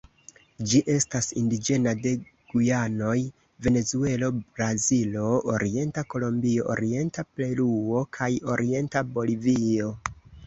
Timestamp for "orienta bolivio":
8.55-9.93